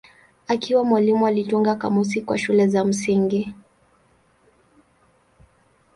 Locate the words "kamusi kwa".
1.75-2.37